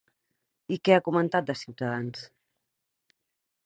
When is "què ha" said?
0.89-1.03